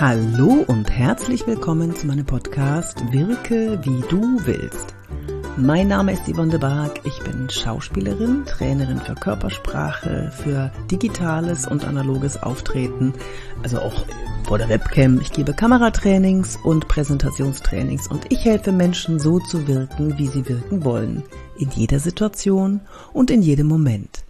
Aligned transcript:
Hallo 0.00 0.64
und 0.66 0.90
herzlich 0.90 1.46
willkommen 1.46 1.94
zu 1.94 2.06
meinem 2.06 2.24
Podcast 2.24 3.12
Wirke 3.12 3.78
wie 3.84 4.00
du 4.08 4.40
willst. 4.46 4.94
Mein 5.58 5.88
Name 5.88 6.14
ist 6.14 6.26
Yvonne 6.26 6.52
de 6.52 6.58
Barg, 6.58 7.02
ich 7.04 7.22
bin 7.22 7.50
Schauspielerin, 7.50 8.46
Trainerin 8.46 8.98
für 8.98 9.14
Körpersprache, 9.14 10.32
für 10.34 10.72
digitales 10.90 11.66
und 11.66 11.84
analoges 11.84 12.42
Auftreten, 12.42 13.12
also 13.62 13.78
auch 13.80 14.06
vor 14.44 14.56
der 14.56 14.70
Webcam. 14.70 15.20
Ich 15.20 15.32
gebe 15.32 15.52
Kameratrainings 15.52 16.56
und 16.64 16.88
Präsentationstrainings 16.88 18.08
und 18.08 18.32
ich 18.32 18.46
helfe 18.46 18.72
Menschen 18.72 19.18
so 19.18 19.38
zu 19.38 19.68
wirken, 19.68 20.16
wie 20.16 20.28
sie 20.28 20.48
wirken 20.48 20.82
wollen, 20.82 21.24
in 21.58 21.68
jeder 21.72 21.98
Situation 21.98 22.80
und 23.12 23.30
in 23.30 23.42
jedem 23.42 23.66
Moment. 23.66 24.24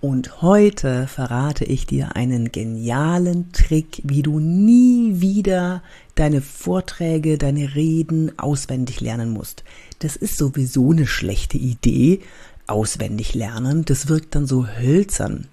Und 0.00 0.42
heute 0.42 1.06
verrate 1.06 1.64
ich 1.64 1.86
dir 1.86 2.16
einen 2.16 2.50
genialen 2.50 3.52
Trick, 3.52 4.02
wie 4.04 4.22
du 4.22 4.40
nie 4.40 5.20
wieder 5.20 5.82
deine 6.14 6.40
Vorträge, 6.40 7.38
deine 7.38 7.74
Reden 7.74 8.38
auswendig 8.38 9.00
lernen 9.00 9.30
musst. 9.30 9.64
Das 10.00 10.16
ist 10.16 10.36
sowieso 10.36 10.90
eine 10.90 11.06
schlechte 11.06 11.56
Idee, 11.56 12.20
auswendig 12.66 13.34
lernen. 13.34 13.84
Das 13.84 14.08
wirkt 14.08 14.34
dann 14.34 14.46
so 14.46 14.66
hölzern. 14.66 15.48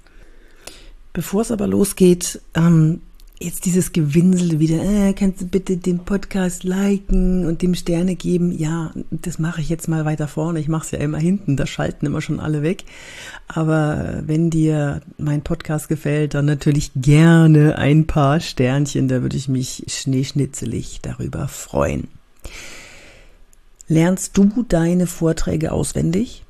Bevor 1.14 1.42
es 1.42 1.52
aber 1.52 1.68
losgeht, 1.68 2.42
ähm, 2.56 3.02
jetzt 3.40 3.66
dieses 3.66 3.94
Gewinsel 3.94 4.60
wieder, 4.60 4.84
äh, 4.84 5.14
kannst 5.14 5.42
du 5.42 5.46
bitte 5.46 5.78
den 5.78 6.00
Podcast 6.00 6.64
liken 6.64 7.46
und 7.46 7.62
dem 7.62 7.74
Sterne 7.74 8.16
geben? 8.16 8.52
Ja, 8.52 8.92
das 9.12 9.40
mache 9.40 9.62
ich 9.62 9.70
jetzt 9.70 9.88
mal 9.88 10.06
weiter 10.06 10.28
vorne. 10.28 10.60
Ich 10.60 10.68
mache 10.68 10.86
es 10.86 10.92
ja 10.92 11.00
immer 11.00 11.18
hinten, 11.18 11.56
da 11.56 11.66
schalten 11.66 12.06
immer 12.06 12.22
schon 12.22 12.40
alle 12.40 12.62
weg. 12.62 12.84
Aber 13.48 14.22
wenn 14.26 14.50
dir 14.50 15.02
mein 15.18 15.42
Podcast 15.42 15.88
gefällt, 15.88 16.34
dann 16.34 16.46
natürlich 16.46 16.92
gerne 16.96 17.78
ein 17.78 18.08
paar 18.08 18.40
Sternchen, 18.42 19.08
da 19.08 19.22
würde 19.22 19.38
ich 19.38 19.48
mich 19.48 19.86
schneeschnitzelig 19.88 21.00
darüber 21.02 21.48
freuen. 21.48 22.10
Lernst 23.88 24.38
du 24.38 24.64
deine 24.68 25.08
Vorträge 25.08 25.72
auswendig? 25.72 26.44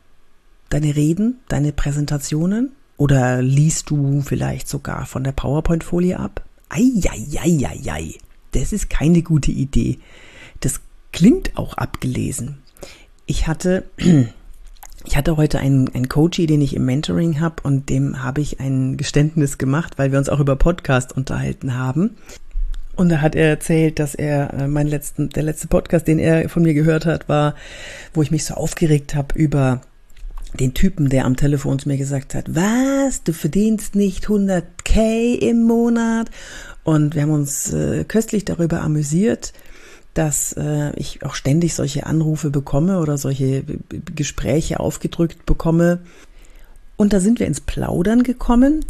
Deine 0.70 0.96
Reden, 0.96 1.40
deine 1.48 1.72
Präsentationen? 1.72 2.72
Oder 2.98 3.42
liest 3.42 3.92
du 3.92 4.22
vielleicht 4.22 4.68
sogar 4.68 5.06
von 5.06 5.24
der 5.24 5.32
PowerPoint-Folie 5.32 6.20
ab? 6.20 6.44
Eieieiei, 6.70 8.16
das 8.52 8.74
ist 8.74 8.90
keine 8.90 9.22
gute 9.22 9.52
Idee. 9.52 10.00
Das 10.60 10.82
klingt 11.12 11.58
auch 11.58 11.76
abgelesen. 11.76 12.60
Ich 13.26 13.48
hatte, 13.48 13.86
ich 15.06 15.18
hatte 15.18 15.38
heute 15.38 15.60
einen, 15.60 15.94
einen 15.94 16.10
Coachie, 16.10 16.46
den 16.46 16.62
ich 16.62 16.76
im 16.76 16.86
Mentoring 16.86 17.40
habe 17.40 17.64
und 17.64 17.90
dem 17.90 18.24
habe 18.24 18.42
ich 18.42 18.60
ein 18.60 18.98
Geständnis 18.98 19.58
gemacht, 19.58 19.98
weil 19.98 20.12
wir 20.12 20.20
uns 20.20 20.30
auch 20.30 20.40
über 20.40 20.56
Podcast 20.56 21.16
unterhalten 21.16 21.76
haben. 21.76 22.18
Und 22.96 23.10
da 23.10 23.22
hat 23.22 23.34
er 23.34 23.48
erzählt, 23.48 23.98
dass 23.98 24.14
er 24.14 24.54
äh, 24.54 24.68
mein 24.68 24.88
letzten, 24.88 25.30
der 25.30 25.44
letzte 25.44 25.68
Podcast, 25.68 26.08
den 26.08 26.20
er 26.20 26.50
von 26.50 26.64
mir 26.64 26.74
gehört 26.74 27.06
hat, 27.06 27.30
war, 27.30 27.56
wo 28.14 28.22
ich 28.22 28.30
mich 28.30 28.44
so 28.44 28.56
aufgeregt 28.56 29.16
habe 29.16 29.40
über 29.40 29.82
den 30.60 30.74
Typen, 30.74 31.10
der 31.10 31.26
am 31.26 31.36
Telefon 31.36 31.80
zu 31.80 31.88
mir 31.88 31.98
gesagt 31.98 32.36
hat, 32.36 32.54
was, 32.54 33.24
du 33.24 33.34
verdienst 33.34 33.96
nicht 33.96 34.26
100k 34.90 35.36
im 35.36 35.64
Monat? 35.64 36.30
Und 36.84 37.16
wir 37.16 37.24
haben 37.24 37.32
uns 37.32 37.72
äh, 37.74 38.04
köstlich 38.06 38.46
darüber 38.46 38.82
amüsiert, 38.82 39.54
dass 40.14 40.54
äh, 40.54 40.92
ich 40.96 41.24
auch 41.24 41.36
ständig 41.36 41.76
solche 41.76 42.06
Anrufe 42.06 42.50
bekomme 42.50 43.00
oder 43.00 43.18
solche 43.18 43.64
Gespräche 44.16 44.80
aufgedrückt 44.80 45.46
bekomme. 45.46 46.00
Und 46.98 47.14
da 47.14 47.20
sind 47.20 47.40
wir 47.40 47.48
ins 47.48 47.62
Plaudern 47.62 48.24
gekommen 48.24 48.86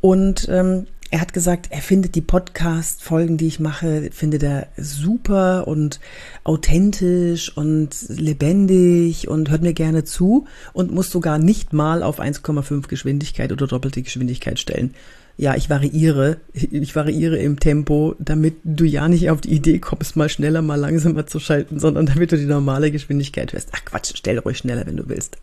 und 0.00 0.46
ähm, 0.48 0.86
er 1.10 1.22
hat 1.22 1.32
gesagt, 1.32 1.68
er 1.70 1.80
findet 1.80 2.14
die 2.16 2.20
Podcast-Folgen, 2.20 3.38
die 3.38 3.46
ich 3.46 3.60
mache, 3.60 4.10
findet 4.12 4.42
er 4.42 4.68
super 4.76 5.66
und 5.66 6.00
authentisch 6.44 7.56
und 7.56 7.96
lebendig 8.08 9.26
und 9.26 9.48
hört 9.48 9.62
mir 9.62 9.72
gerne 9.72 10.04
zu 10.04 10.46
und 10.74 10.92
muss 10.92 11.10
sogar 11.10 11.38
nicht 11.38 11.72
mal 11.72 12.02
auf 12.02 12.20
1,5 12.20 12.88
Geschwindigkeit 12.88 13.52
oder 13.52 13.66
doppelte 13.66 14.02
Geschwindigkeit 14.02 14.58
stellen. 14.58 14.94
Ja, 15.40 15.54
ich 15.54 15.70
variiere, 15.70 16.38
ich 16.52 16.96
variiere 16.96 17.38
im 17.38 17.60
Tempo, 17.60 18.16
damit 18.18 18.56
du 18.64 18.84
ja 18.84 19.06
nicht 19.06 19.30
auf 19.30 19.40
die 19.40 19.52
Idee 19.52 19.78
kommst, 19.78 20.16
mal 20.16 20.28
schneller, 20.28 20.62
mal 20.62 20.74
langsamer 20.74 21.28
zu 21.28 21.38
schalten, 21.38 21.78
sondern 21.78 22.06
damit 22.06 22.32
du 22.32 22.36
die 22.36 22.44
normale 22.44 22.90
Geschwindigkeit 22.90 23.52
hörst. 23.52 23.68
Ach 23.70 23.84
Quatsch, 23.84 24.12
stell 24.16 24.40
ruhig 24.40 24.58
schneller, 24.58 24.84
wenn 24.84 24.96
du 24.96 25.08
willst. 25.08 25.38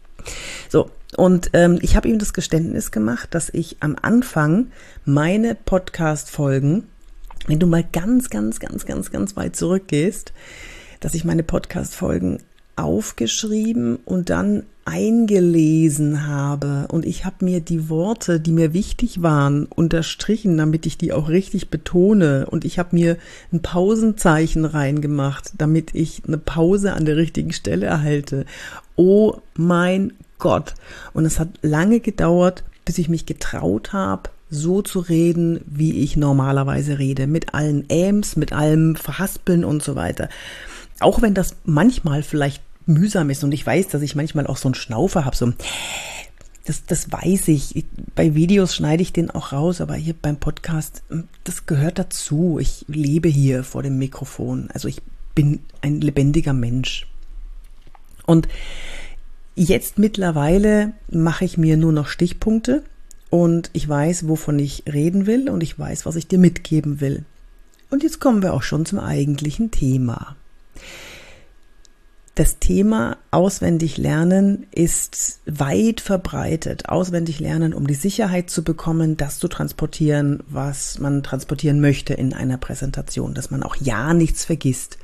So, 0.67 0.91
und 1.15 1.51
ähm, 1.53 1.79
ich 1.81 1.95
habe 1.95 2.09
ihm 2.09 2.19
das 2.19 2.33
Geständnis 2.33 2.91
gemacht, 2.91 3.29
dass 3.31 3.49
ich 3.49 3.77
am 3.79 3.95
Anfang 4.01 4.67
meine 5.05 5.55
Podcast-Folgen, 5.55 6.83
wenn 7.47 7.59
du 7.59 7.67
mal 7.67 7.85
ganz, 7.89 8.29
ganz, 8.29 8.59
ganz, 8.59 8.85
ganz, 8.85 9.11
ganz 9.11 9.37
weit 9.37 9.55
zurückgehst, 9.55 10.33
dass 10.99 11.13
ich 11.13 11.23
meine 11.23 11.43
Podcast-Folgen 11.43 12.39
aufgeschrieben 12.75 13.97
und 14.05 14.29
dann 14.29 14.63
eingelesen 14.85 16.27
habe 16.27 16.87
und 16.91 17.05
ich 17.05 17.25
habe 17.25 17.43
mir 17.43 17.59
die 17.59 17.89
Worte, 17.89 18.39
die 18.39 18.51
mir 18.51 18.71
wichtig 18.73 19.23
waren, 19.23 19.65
unterstrichen, 19.65 20.57
damit 20.57 20.85
ich 20.85 20.97
die 20.97 21.11
auch 21.11 21.27
richtig 21.27 21.69
betone 21.71 22.45
und 22.45 22.65
ich 22.65 22.77
habe 22.77 22.95
mir 22.95 23.17
ein 23.51 23.63
Pausenzeichen 23.63 24.63
reingemacht, 24.63 25.53
damit 25.57 25.95
ich 25.95 26.21
eine 26.27 26.37
Pause 26.37 26.93
an 26.93 27.05
der 27.05 27.17
richtigen 27.17 27.51
Stelle 27.51 27.87
erhalte. 27.87 28.45
Oh 28.95 29.37
mein 29.55 30.13
Gott. 30.37 30.75
Und 31.13 31.25
es 31.25 31.39
hat 31.39 31.49
lange 31.63 31.99
gedauert, 31.99 32.63
bis 32.85 32.99
ich 32.99 33.09
mich 33.09 33.25
getraut 33.25 33.91
habe, 33.91 34.29
so 34.51 34.83
zu 34.83 34.99
reden, 34.99 35.61
wie 35.65 36.03
ich 36.03 36.15
normalerweise 36.15 36.99
rede. 36.99 37.25
Mit 37.25 37.55
allen 37.55 37.89
Äms, 37.89 38.35
mit 38.35 38.53
allem 38.53 38.95
Verhaspeln 38.95 39.65
und 39.65 39.81
so 39.81 39.95
weiter. 39.95 40.29
Auch 40.99 41.21
wenn 41.21 41.33
das 41.33 41.55
manchmal 41.65 42.23
vielleicht 42.23 42.61
mühsam 42.85 43.29
ist 43.29 43.43
und 43.43 43.51
ich 43.51 43.65
weiß, 43.65 43.87
dass 43.89 44.01
ich 44.01 44.15
manchmal 44.15 44.47
auch 44.47 44.57
so 44.57 44.67
einen 44.67 44.75
Schnaufer 44.75 45.25
habe, 45.25 45.35
so 45.35 45.51
das, 46.65 46.85
das 46.85 47.11
weiß 47.11 47.49
ich. 47.49 47.85
Bei 48.15 48.33
Videos 48.33 48.75
schneide 48.75 49.03
ich 49.03 49.13
den 49.13 49.29
auch 49.29 49.51
raus, 49.51 49.81
aber 49.81 49.95
hier 49.95 50.15
beim 50.19 50.37
Podcast, 50.37 51.03
das 51.43 51.67
gehört 51.67 51.99
dazu. 51.99 52.57
Ich 52.59 52.85
lebe 52.87 53.29
hier 53.29 53.63
vor 53.63 53.83
dem 53.83 53.99
Mikrofon. 53.99 54.69
Also 54.73 54.87
ich 54.87 55.01
bin 55.35 55.59
ein 55.81 56.01
lebendiger 56.01 56.53
Mensch. 56.53 57.05
Und 58.25 58.47
Jetzt 59.55 59.97
mittlerweile 59.97 60.93
mache 61.09 61.45
ich 61.45 61.57
mir 61.57 61.77
nur 61.77 61.93
noch 61.93 62.07
Stichpunkte 62.07 62.83
und 63.29 63.69
ich 63.71 63.87
weiß, 63.87 64.27
wovon 64.27 64.59
ich 64.59 64.83
reden 64.85 65.27
will 65.27 65.49
und 65.49 65.63
ich 65.63 65.79
weiß, 65.79 66.05
was 66.05 66.17
ich 66.17 66.27
dir 66.27 66.39
mitgeben 66.39 66.99
will. 66.99 67.23
Und 67.89 68.03
jetzt 68.03 68.19
kommen 68.19 68.43
wir 68.43 68.53
auch 68.53 68.63
schon 68.63 68.85
zum 68.85 68.99
eigentlichen 68.99 69.71
Thema. 69.71 70.35
Das 72.35 72.59
Thema 72.59 73.17
auswendig 73.31 73.97
lernen 73.97 74.67
ist 74.71 75.39
weit 75.45 76.01
verbreitet. 76.01 76.89
Auswendig 76.89 77.39
lernen, 77.39 77.73
um 77.73 77.87
die 77.87 77.93
Sicherheit 77.93 78.49
zu 78.49 78.61
bekommen, 78.61 79.15
das 79.15 79.39
zu 79.39 79.47
transportieren, 79.47 80.43
was 80.49 80.99
man 80.99 81.23
transportieren 81.23 81.79
möchte 81.79 82.13
in 82.13 82.33
einer 82.33 82.57
Präsentation, 82.57 83.33
dass 83.33 83.51
man 83.51 83.63
auch 83.63 83.77
ja 83.77 84.13
nichts 84.13 84.43
vergisst. 84.43 84.97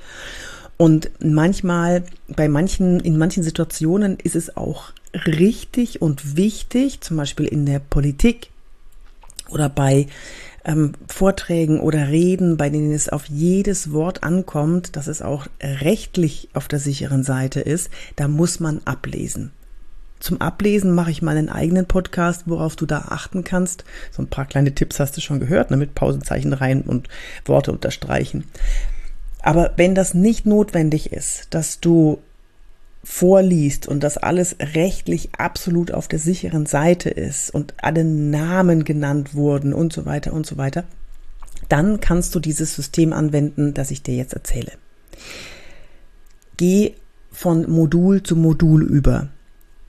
Und 0.75 1.09
manchmal, 1.23 2.03
bei 2.27 2.49
manchen, 2.49 2.99
in 2.99 3.17
manchen 3.17 3.43
Situationen 3.43 4.17
ist 4.21 4.35
es 4.35 4.57
auch 4.57 4.91
richtig 5.25 6.01
und 6.01 6.35
wichtig, 6.35 6.99
zum 6.99 7.15
Beispiel 7.15 7.45
in 7.45 7.65
der 7.65 7.79
Politik 7.79 8.49
oder 9.47 9.69
bei 9.69 10.07
ähm, 10.65 10.93
Vorträgen 11.07 11.79
oder 11.79 12.09
Reden, 12.09 12.57
bei 12.57 12.69
denen 12.69 12.91
es 12.91 13.09
auf 13.09 13.25
jedes 13.25 13.91
Wort 13.91 14.23
ankommt, 14.23 14.95
dass 14.95 15.07
es 15.07 15.21
auch 15.21 15.47
rechtlich 15.61 16.49
auf 16.53 16.67
der 16.67 16.79
sicheren 16.79 17.23
Seite 17.23 17.61
ist, 17.61 17.89
da 18.15 18.27
muss 18.27 18.59
man 18.59 18.81
ablesen. 18.85 19.51
Zum 20.19 20.39
Ablesen 20.39 20.93
mache 20.93 21.09
ich 21.09 21.23
mal 21.23 21.35
einen 21.35 21.49
eigenen 21.49 21.87
Podcast, 21.87 22.43
worauf 22.45 22.75
du 22.75 22.85
da 22.85 23.05
achten 23.09 23.43
kannst. 23.43 23.85
So 24.11 24.21
ein 24.21 24.27
paar 24.27 24.45
kleine 24.45 24.75
Tipps 24.75 24.99
hast 24.99 25.17
du 25.17 25.21
schon 25.21 25.39
gehört, 25.39 25.71
ne, 25.71 25.77
mit 25.77 25.95
Pausenzeichen 25.95 26.53
rein 26.53 26.83
und 26.83 27.09
Worte 27.45 27.71
unterstreichen. 27.71 28.45
Aber 29.41 29.73
wenn 29.77 29.95
das 29.95 30.13
nicht 30.13 30.45
notwendig 30.45 31.11
ist, 31.11 31.47
dass 31.49 31.79
du 31.79 32.19
vorliest 33.03 33.87
und 33.87 34.03
das 34.03 34.17
alles 34.17 34.55
rechtlich 34.59 35.29
absolut 35.37 35.91
auf 35.91 36.07
der 36.07 36.19
sicheren 36.19 36.65
Seite 36.65 37.09
ist 37.09 37.49
und 37.53 37.73
alle 37.81 38.03
Namen 38.03 38.83
genannt 38.83 39.33
wurden 39.33 39.73
und 39.73 39.91
so 39.91 40.05
weiter 40.05 40.33
und 40.33 40.45
so 40.45 40.57
weiter, 40.57 40.83
dann 41.67 41.99
kannst 41.99 42.35
du 42.35 42.39
dieses 42.39 42.75
System 42.75 43.13
anwenden, 43.13 43.73
das 43.73 43.91
ich 43.91 44.03
dir 44.03 44.15
jetzt 44.15 44.33
erzähle. 44.33 44.73
Geh 46.57 46.93
von 47.31 47.69
Modul 47.69 48.23
zu 48.23 48.35
Modul 48.35 48.83
über. 48.83 49.29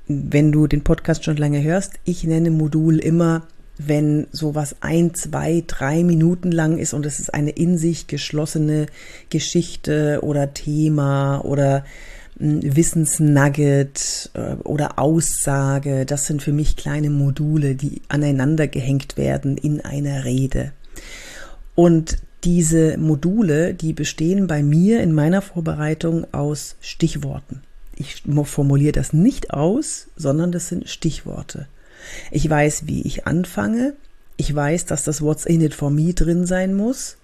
Wenn 0.07 0.53
du 0.53 0.67
den 0.67 0.85
Podcast 0.85 1.25
schon 1.25 1.37
lange 1.37 1.63
hörst, 1.63 1.95
ich 2.05 2.25
nenne 2.25 2.51
Modul 2.51 2.99
immer 2.99 3.43
wenn 3.79 4.27
sowas 4.33 4.77
ein, 4.81 5.15
zwei, 5.15 5.65
drei 5.67 6.05
Minuten 6.05 6.53
lang 6.53 6.79
ist 6.79 6.93
und 6.93 7.07
es 7.07 7.21
ist 7.21 7.33
eine 7.33 7.51
in 7.51 7.79
sich 7.79 8.07
geschlossene 8.07 8.87
Geschichte 9.31 10.21
oder 10.23 10.55
Thema 10.55 11.41
oder 11.45 11.85
Wissensnugget 12.37 14.31
äh, 14.35 14.55
oder 14.65 14.99
Aussage, 14.99 16.07
das 16.07 16.27
sind 16.27 16.43
für 16.43 16.53
mich 16.53 16.77
kleine 16.77 17.11
Module, 17.11 17.75
die 17.75 18.03
aneinander 18.09 18.69
gehängt 18.69 19.17
werden 19.17 19.57
in 19.57 19.81
einer 19.81 20.25
Rede. 20.25 20.73
Und 21.75 22.19
Diese 22.45 22.99
Module, 22.99 23.73
die 23.73 23.93
bestehen 23.93 24.49
bei 24.49 24.63
mir 24.65 25.01
in 25.01 25.13
meiner 25.13 25.43
Vorbereitung 25.43 26.27
aus 26.33 26.75
Stichworten. 26.81 27.63
Ich 27.95 28.25
formuliere 28.45 28.93
das 28.93 29.13
nicht 29.13 29.53
aus, 29.53 30.09
sondern 30.17 30.51
das 30.51 30.69
sind 30.69 30.89
Stichworte. 30.89 31.69
Ich 32.33 32.49
weiß, 32.49 32.89
wie 32.89 33.03
ich 33.03 33.29
anfange. 33.29 33.95
Ich 34.37 34.53
weiß, 34.53 34.87
dass 34.87 35.05
das 35.05 35.23
What's 35.23 35.47
in 35.47 35.61
it 35.61 35.73
for 35.73 35.91
me 35.91 36.15
drin 36.15 36.45
sein 36.45 36.75
muss. 36.75 37.17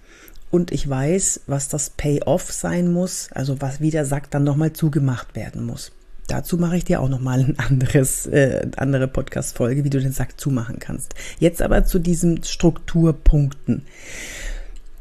Und 0.51 0.71
ich 0.71 0.89
weiß, 0.89 1.41
was 1.47 1.69
das 1.69 1.91
Payoff 1.91 2.51
sein 2.51 2.91
muss, 2.91 3.29
also 3.31 3.61
was 3.61 3.81
wie 3.81 3.91
der 3.91 4.05
Sack 4.05 4.31
dann 4.31 4.43
nochmal 4.43 4.73
zugemacht 4.73 5.35
werden 5.35 5.63
muss. 5.63 5.91
Dazu 6.27 6.57
mache 6.57 6.77
ich 6.77 6.85
dir 6.85 7.01
auch 7.01 7.09
nochmal 7.09 7.39
ein 7.39 7.59
anderes, 7.59 8.27
äh, 8.27 8.67
andere 8.77 9.07
Podcast-Folge, 9.07 9.83
wie 9.83 9.89
du 9.89 9.99
den 9.99 10.11
Sack 10.11 10.39
zumachen 10.39 10.77
kannst. 10.79 11.15
Jetzt 11.39 11.61
aber 11.61 11.85
zu 11.85 11.99
diesen 11.99 12.43
Strukturpunkten. 12.43 13.83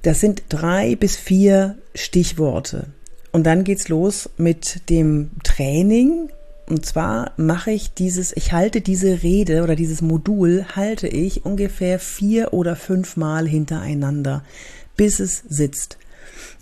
Das 0.02 0.20
sind 0.20 0.44
drei 0.48 0.96
bis 0.96 1.16
vier 1.16 1.76
Stichworte. 1.94 2.86
Und 3.30 3.44
dann 3.44 3.64
geht's 3.64 3.88
los 3.88 4.30
mit 4.38 4.88
dem 4.88 5.30
Training. 5.44 6.30
Und 6.66 6.84
zwar 6.84 7.32
mache 7.36 7.72
ich 7.72 7.92
dieses, 7.94 8.34
ich 8.36 8.52
halte 8.52 8.80
diese 8.80 9.22
Rede 9.22 9.62
oder 9.62 9.76
dieses 9.76 10.02
Modul 10.02 10.66
halte 10.76 11.08
ich 11.08 11.44
ungefähr 11.44 11.98
vier 11.98 12.52
oder 12.52 12.76
fünf 12.76 13.16
Mal 13.16 13.46
hintereinander, 13.46 14.44
bis 14.98 15.20
es 15.20 15.42
sitzt. 15.48 15.96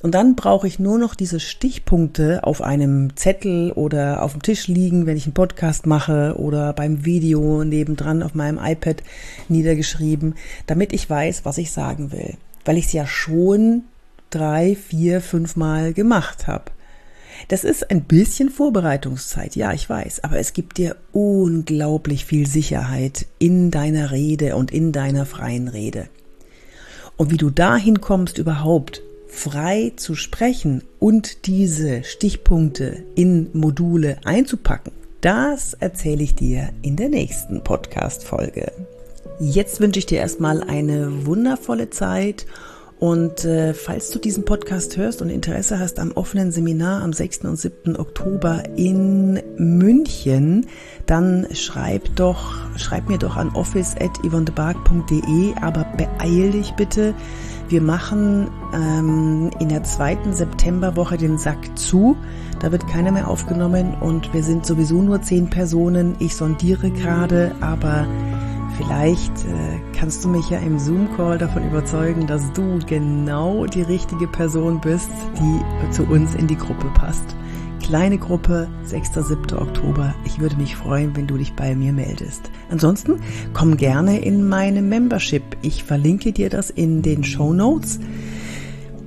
Und 0.02 0.14
dann 0.14 0.36
brauche 0.36 0.68
ich 0.68 0.78
nur 0.78 0.98
noch 0.98 1.16
diese 1.16 1.40
Stichpunkte 1.40 2.44
auf 2.44 2.62
einem 2.62 3.16
Zettel 3.16 3.72
oder 3.72 4.22
auf 4.22 4.32
dem 4.32 4.42
Tisch 4.42 4.68
liegen, 4.68 5.06
wenn 5.06 5.16
ich 5.16 5.24
einen 5.24 5.34
Podcast 5.34 5.86
mache 5.86 6.36
oder 6.38 6.72
beim 6.72 7.04
Video 7.04 7.64
nebendran 7.64 8.22
auf 8.22 8.34
meinem 8.34 8.60
iPad 8.62 9.02
niedergeschrieben, 9.48 10.34
damit 10.66 10.92
ich 10.92 11.10
weiß, 11.10 11.44
was 11.44 11.58
ich 11.58 11.72
sagen 11.72 12.12
will. 12.12 12.34
Weil 12.64 12.76
ich 12.76 12.86
es 12.86 12.92
ja 12.92 13.06
schon 13.06 13.82
drei, 14.30 14.76
vier, 14.76 15.20
fünf 15.20 15.56
Mal 15.56 15.92
gemacht 15.92 16.46
habe. 16.46 16.64
Das 17.48 17.64
ist 17.64 17.90
ein 17.90 18.04
bisschen 18.04 18.50
Vorbereitungszeit, 18.50 19.56
ja, 19.56 19.72
ich 19.72 19.88
weiß, 19.88 20.24
aber 20.24 20.38
es 20.38 20.52
gibt 20.52 20.78
dir 20.78 20.96
unglaublich 21.12 22.24
viel 22.24 22.46
Sicherheit 22.46 23.26
in 23.38 23.70
deiner 23.70 24.10
Rede 24.10 24.56
und 24.56 24.70
in 24.70 24.92
deiner 24.92 25.26
freien 25.26 25.68
Rede. 25.68 26.08
Und 27.16 27.30
wie 27.30 27.36
du 27.36 27.50
dahin 27.50 28.00
kommst 28.00 28.38
überhaupt, 28.38 29.02
frei 29.26 29.92
zu 29.96 30.14
sprechen 30.14 30.82
und 30.98 31.46
diese 31.46 32.04
Stichpunkte 32.04 33.04
in 33.14 33.48
Module 33.52 34.18
einzupacken, 34.24 34.92
das 35.20 35.74
erzähle 35.74 36.22
ich 36.22 36.34
dir 36.34 36.70
in 36.82 36.96
der 36.96 37.08
nächsten 37.08 37.62
Podcast-Folge. 37.62 38.70
Jetzt 39.40 39.80
wünsche 39.80 39.98
ich 39.98 40.06
dir 40.06 40.18
erstmal 40.18 40.62
eine 40.62 41.26
wundervolle 41.26 41.90
Zeit 41.90 42.46
und 42.98 43.44
äh, 43.44 43.74
falls 43.74 44.10
du 44.10 44.18
diesen 44.18 44.46
Podcast 44.46 44.96
hörst 44.96 45.20
und 45.20 45.28
Interesse 45.28 45.78
hast 45.78 45.98
am 45.98 46.12
offenen 46.12 46.50
Seminar 46.50 47.02
am 47.02 47.12
6. 47.12 47.40
und 47.44 47.56
7. 47.56 47.94
Oktober 47.96 48.62
in 48.76 49.42
München, 49.58 50.64
dann 51.04 51.46
schreib 51.52 52.16
doch, 52.16 52.54
schreib 52.76 53.10
mir 53.10 53.18
doch 53.18 53.36
an 53.36 53.50
office.yvonnebark.de, 53.50 55.56
aber 55.60 55.84
beeil 55.96 56.52
dich 56.52 56.72
bitte. 56.72 57.12
Wir 57.68 57.82
machen 57.82 58.48
ähm, 58.72 59.50
in 59.60 59.68
der 59.68 59.82
zweiten 59.82 60.32
Septemberwoche 60.32 61.18
den 61.18 61.36
Sack 61.36 61.78
zu. 61.78 62.16
Da 62.60 62.72
wird 62.72 62.88
keiner 62.88 63.12
mehr 63.12 63.28
aufgenommen 63.28 63.92
und 64.00 64.32
wir 64.32 64.42
sind 64.42 64.64
sowieso 64.64 65.02
nur 65.02 65.20
zehn 65.20 65.50
Personen. 65.50 66.16
Ich 66.18 66.34
sondiere 66.34 66.90
gerade, 66.90 67.54
aber 67.60 68.06
Vielleicht 68.76 69.32
äh, 69.44 69.80
kannst 69.98 70.24
du 70.24 70.28
mich 70.28 70.50
ja 70.50 70.58
im 70.58 70.78
Zoom-Call 70.78 71.38
davon 71.38 71.66
überzeugen, 71.66 72.26
dass 72.26 72.52
du 72.52 72.78
genau 72.86 73.64
die 73.64 73.82
richtige 73.82 74.26
Person 74.26 74.80
bist, 74.80 75.10
die 75.38 75.92
zu 75.92 76.04
uns 76.04 76.34
in 76.34 76.46
die 76.46 76.56
Gruppe 76.56 76.90
passt. 76.94 77.24
Kleine 77.82 78.18
Gruppe, 78.18 78.68
6. 78.84 79.14
7. 79.14 79.58
Oktober. 79.58 80.14
Ich 80.24 80.40
würde 80.40 80.56
mich 80.56 80.76
freuen, 80.76 81.16
wenn 81.16 81.26
du 81.26 81.38
dich 81.38 81.54
bei 81.54 81.74
mir 81.74 81.92
meldest. 81.92 82.50
Ansonsten 82.70 83.20
komm 83.54 83.76
gerne 83.76 84.18
in 84.18 84.46
meine 84.46 84.82
Membership. 84.82 85.42
Ich 85.62 85.84
verlinke 85.84 86.32
dir 86.32 86.50
das 86.50 86.68
in 86.68 87.00
den 87.00 87.24
Show 87.24 87.52
Notes. 87.52 87.98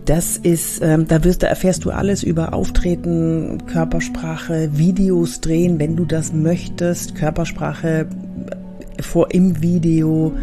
Das 0.06 0.38
ist, 0.38 0.82
ähm, 0.82 1.08
da 1.08 1.24
wirst, 1.24 1.44
da 1.44 1.48
erfährst 1.48 1.86
du 1.86 1.92
alles 1.92 2.24
über 2.24 2.54
Auftreten, 2.54 3.66
Körpersprache, 3.68 4.70
Videos 4.74 5.42
drehen, 5.42 5.78
wenn 5.78 5.96
du 5.96 6.06
das 6.06 6.34
möchtest, 6.34 7.14
Körpersprache 7.14 8.08
vor 9.02 9.32
im 9.32 9.62
Video 9.62 10.34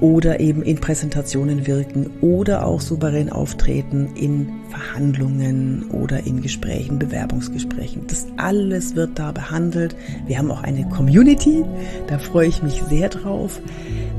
oder 0.00 0.40
eben 0.40 0.62
in 0.62 0.80
Präsentationen 0.80 1.66
wirken 1.66 2.10
oder 2.20 2.66
auch 2.66 2.80
souverän 2.80 3.30
auftreten 3.30 4.10
in 4.16 4.48
Verhandlungen 4.68 5.88
oder 5.90 6.26
in 6.26 6.42
Gesprächen, 6.42 6.98
Bewerbungsgesprächen. 6.98 8.06
Das 8.08 8.26
alles 8.36 8.96
wird 8.96 9.18
da 9.18 9.32
behandelt. 9.32 9.96
Wir 10.26 10.38
haben 10.38 10.50
auch 10.50 10.62
eine 10.62 10.88
Community, 10.88 11.64
da 12.08 12.18
freue 12.18 12.48
ich 12.48 12.62
mich 12.62 12.82
sehr 12.88 13.08
drauf. 13.08 13.60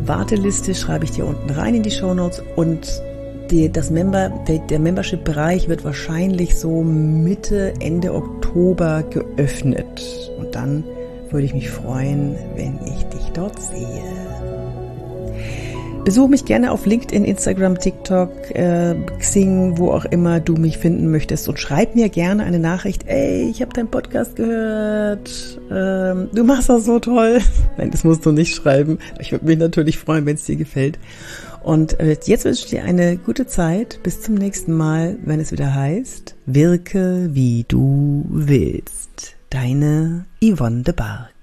Warteliste 0.05 0.73
schreibe 0.73 1.05
ich 1.05 1.11
dir 1.11 1.25
unten 1.25 1.49
rein 1.51 1.75
in 1.75 1.83
die 1.83 1.91
Show 1.91 2.13
Notes 2.13 2.41
und 2.55 2.87
die, 3.51 3.71
das 3.71 3.91
Member, 3.91 4.29
der, 4.47 4.59
der 4.59 4.79
Membership-Bereich 4.79 5.69
wird 5.69 5.83
wahrscheinlich 5.83 6.55
so 6.55 6.81
Mitte, 6.81 7.73
Ende 7.79 8.13
Oktober 8.13 9.03
geöffnet. 9.03 10.31
Und 10.39 10.55
dann 10.55 10.83
würde 11.29 11.45
ich 11.45 11.53
mich 11.53 11.69
freuen, 11.69 12.35
wenn 12.55 12.79
ich 12.87 13.04
dort 13.35 13.61
sehe. 13.61 14.03
Besuch 16.05 16.27
mich 16.27 16.45
gerne 16.45 16.71
auf 16.71 16.85
LinkedIn, 16.85 17.25
Instagram, 17.25 17.79
TikTok, 17.79 18.29
äh, 18.51 18.93
Xing, 19.17 19.79
wo 19.79 19.89
auch 19.89 20.05
immer 20.05 20.39
du 20.39 20.53
mich 20.53 20.77
finden 20.77 21.09
möchtest 21.09 21.49
und 21.49 21.59
schreib 21.59 21.95
mir 21.95 22.09
gerne 22.09 22.43
eine 22.43 22.59
Nachricht. 22.59 23.07
Ey, 23.07 23.49
ich 23.49 23.63
habe 23.63 23.73
deinen 23.73 23.89
Podcast 23.89 24.35
gehört. 24.35 25.59
Ähm, 25.71 26.29
du 26.31 26.43
machst 26.43 26.69
das 26.69 26.85
so 26.85 26.99
toll. 26.99 27.39
Nein, 27.77 27.89
das 27.89 28.03
musst 28.03 28.23
du 28.23 28.31
nicht 28.31 28.53
schreiben. 28.53 28.99
Ich 29.19 29.31
würde 29.31 29.45
mich 29.45 29.57
natürlich 29.57 29.97
freuen, 29.97 30.27
wenn 30.27 30.35
es 30.35 30.45
dir 30.45 30.57
gefällt. 30.57 30.99
Und 31.63 31.99
äh, 31.99 32.15
jetzt 32.25 32.45
wünsche 32.45 32.65
ich 32.65 32.69
dir 32.69 32.83
eine 32.83 33.17
gute 33.17 33.47
Zeit. 33.47 33.99
Bis 34.03 34.21
zum 34.21 34.35
nächsten 34.35 34.73
Mal, 34.73 35.17
wenn 35.25 35.39
es 35.39 35.51
wieder 35.51 35.73
heißt, 35.73 36.35
wirke 36.45 37.29
wie 37.31 37.65
du 37.67 38.25
willst. 38.29 39.35
Deine 39.49 40.25
Yvonne 40.39 40.83
de 40.83 40.93
Barg. 40.93 41.34